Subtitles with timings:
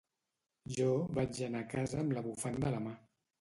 [0.77, 2.97] Jo vaig anar a casa amb la bufanda a la mà.